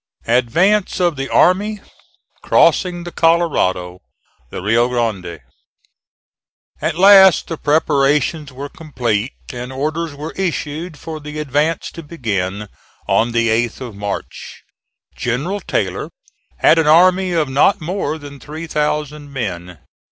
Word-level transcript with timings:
ADVANCE 0.25 0.99
OF 0.99 1.15
THE 1.15 1.29
ARMY 1.29 1.79
CROSSING 2.41 3.03
THE 3.03 3.11
COLORADO 3.11 3.99
THE 4.49 4.63
RIO 4.63 4.89
GRANDE. 4.89 5.41
At 6.81 6.95
last 6.97 7.47
the 7.47 7.55
preparations 7.57 8.51
were 8.51 8.67
complete 8.67 9.33
and 9.53 9.71
orders 9.71 10.15
were 10.15 10.31
issued 10.31 10.97
for 10.97 11.19
the 11.19 11.37
advance 11.37 11.91
to 11.91 12.01
begin 12.01 12.67
on 13.07 13.31
the 13.31 13.49
8th 13.49 13.79
of 13.79 13.95
March. 13.95 14.63
General 15.15 15.59
Taylor 15.59 16.09
had 16.57 16.79
an 16.79 16.87
army 16.87 17.33
of 17.33 17.47
not 17.47 17.79
more 17.79 18.17
than 18.17 18.39
three 18.39 18.65
thousand 18.65 19.31
men. 19.31 19.77